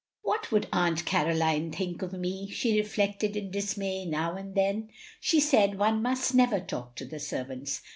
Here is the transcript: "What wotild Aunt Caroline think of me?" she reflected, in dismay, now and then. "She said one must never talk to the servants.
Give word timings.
"What 0.23 0.45
wotild 0.49 0.65
Aunt 0.73 1.05
Caroline 1.05 1.71
think 1.71 2.01
of 2.01 2.11
me?" 2.13 2.49
she 2.49 2.75
reflected, 2.79 3.37
in 3.37 3.51
dismay, 3.51 4.03
now 4.03 4.35
and 4.35 4.55
then. 4.55 4.89
"She 5.19 5.39
said 5.39 5.77
one 5.77 6.01
must 6.01 6.33
never 6.33 6.59
talk 6.59 6.95
to 6.95 7.05
the 7.05 7.19
servants. 7.19 7.83